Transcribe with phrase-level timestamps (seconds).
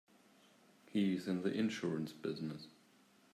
[0.89, 2.65] He's in the insurance business.